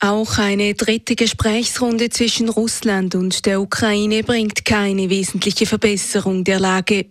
[0.00, 7.06] Auch eine dritte Gesprächsrunde zwischen Russland und der Ukraine bringt keine wesentliche Verbesserung der Lage.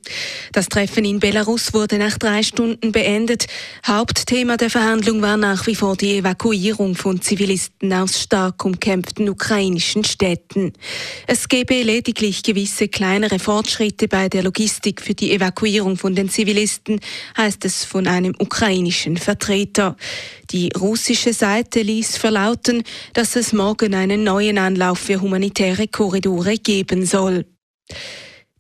[0.53, 3.47] Das Treffen in Belarus wurde nach drei Stunden beendet.
[3.85, 10.05] Hauptthema der Verhandlung war nach wie vor die Evakuierung von Zivilisten aus stark umkämpften ukrainischen
[10.05, 10.71] Städten.
[11.27, 17.01] Es gebe lediglich gewisse kleinere Fortschritte bei der Logistik für die Evakuierung von den Zivilisten,
[17.37, 19.97] heißt es von einem ukrainischen Vertreter.
[20.51, 22.83] Die russische Seite ließ verlauten,
[23.13, 27.45] dass es morgen einen neuen Anlauf für humanitäre Korridore geben soll.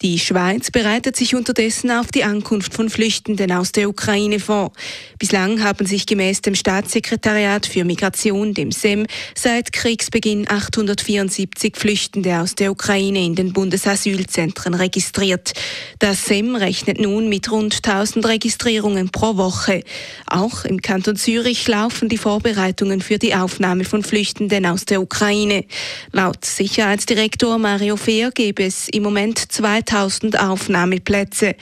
[0.03, 4.71] Die Schweiz bereitet sich unterdessen auf die Ankunft von Flüchtenden aus der Ukraine vor.
[5.17, 12.53] Bislang haben sich gemäß dem Staatssekretariat für Migration, dem SEM, seit Kriegsbeginn 874 Flüchtende aus
[12.53, 15.53] der Ukraine in den Bundesasylzentren registriert.
[15.97, 19.81] Das SEM rechnet nun mit rund 1000 Registrierungen pro Woche.
[20.27, 25.65] Auch im Kanton Zürich laufen die Vorbereitungen für die Aufnahme von Flüchtenden aus der Ukraine.
[26.11, 31.55] Laut Sicherheitsdirektor Mario Fehr gäbe es im Moment zwei 2000 Aufnahmeplätze.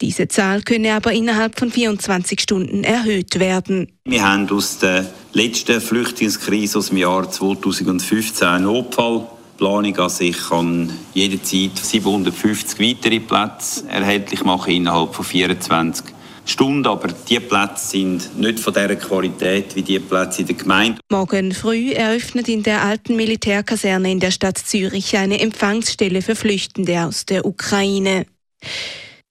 [0.00, 3.88] Diese Zahl könne aber innerhalb von 24 Stunden erhöht werden.
[4.04, 9.26] Wir haben aus der letzten Flüchtlingskrise aus dem Jahr 2015 einen Notfall.
[9.56, 16.19] Planung also ich kann jederzeit 750 weitere Plätze erhältlich machen innerhalb von 24 Stunden,
[16.86, 21.00] aber die Plätze sind nicht von dieser Qualität wie die Plätze in der Gemeinde.
[21.10, 27.04] Morgen früh eröffnet in der alten Militärkaserne in der Stadt Zürich eine Empfangsstelle für Flüchtende
[27.04, 28.26] aus der Ukraine.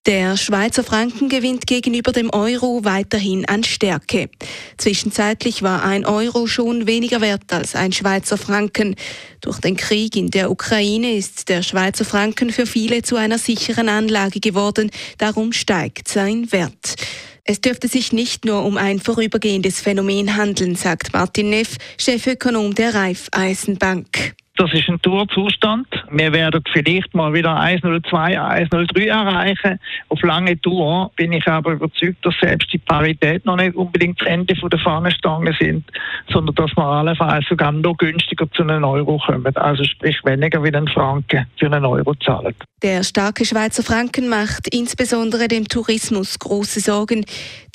[0.09, 4.31] Der Schweizer Franken gewinnt gegenüber dem Euro weiterhin an Stärke.
[4.79, 8.95] Zwischenzeitlich war ein Euro schon weniger wert als ein Schweizer Franken.
[9.39, 13.87] Durch den Krieg in der Ukraine ist der Schweizer Franken für viele zu einer sicheren
[13.87, 14.89] Anlage geworden.
[15.19, 16.95] Darum steigt sein Wert.
[17.43, 22.95] Es dürfte sich nicht nur um ein vorübergehendes Phänomen handeln, sagt Martin Neff, Chefökonom der
[22.95, 24.33] Raiffeisenbank.
[24.59, 25.87] Das ist ein Tourzustand.
[26.11, 29.79] Wir werden vielleicht mal wieder 102, 103 erreichen.
[30.09, 34.27] Auf lange Tour bin ich aber überzeugt, dass selbst die Parität noch nicht unbedingt das
[34.27, 35.85] Ende der Fahnenstange sind,
[36.29, 39.55] sondern dass wir allenfalls sogar noch günstiger zu einem Euro kommen.
[39.55, 42.53] Also sprich weniger wie einen Franken für einen Euro zahlen.
[42.81, 47.25] Der starke Schweizer Franken macht insbesondere dem Tourismus große Sorgen.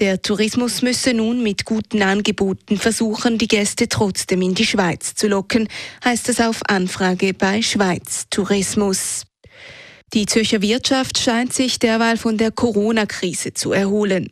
[0.00, 5.28] Der Tourismus müsse nun mit guten Angeboten versuchen, die Gäste trotzdem in die Schweiz zu
[5.28, 5.68] locken,
[6.04, 9.22] heißt es auf Anfrage bei Schweiz Tourismus.
[10.12, 14.30] Die Zürcher Wirtschaft scheint sich derweil von der Corona-Krise zu erholen.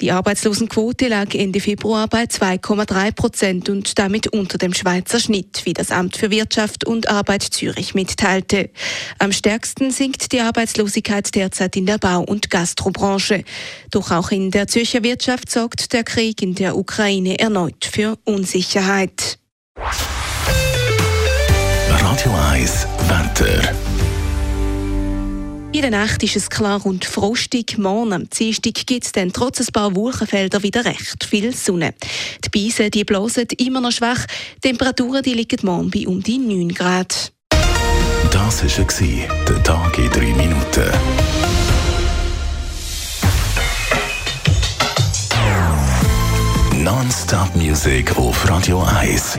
[0.00, 5.74] Die Arbeitslosenquote lag Ende Februar bei 2,3 Prozent und damit unter dem Schweizer Schnitt, wie
[5.74, 8.70] das Amt für Wirtschaft und Arbeit Zürich mitteilte.
[9.18, 13.44] Am stärksten sinkt die Arbeitslosigkeit derzeit in der Bau- und Gastrobranche.
[13.90, 19.41] Doch auch in der Zürcher Wirtschaft sorgt der Krieg in der Ukraine erneut für Unsicherheit.
[22.12, 23.74] Radio 1 Wetter.
[25.72, 27.78] In der Nacht ist es klar und frostig.
[27.78, 31.94] Morgen am Dienstag gibt es dann trotz ein paar Wolkenfelder wieder recht viel Sonne.
[32.44, 34.26] Die Beise die blasen immer noch schwach.
[34.56, 37.32] Die Temperaturen die liegen morgen bei um die 9 Grad.
[38.30, 40.90] Das war der Tag in 3 Minuten.
[46.76, 49.38] Non-Stop-Musik auf Radio 1.